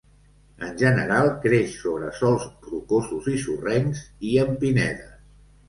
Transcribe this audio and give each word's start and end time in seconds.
En 0.67 0.71
general 0.81 1.29
creix 1.43 1.75
sobre 1.83 2.09
sòls 2.21 2.49
rocosos 2.71 3.29
i 3.35 3.45
sorrencs 3.47 4.05
i 4.33 4.35
en 4.49 4.61
pinedes. 4.67 5.17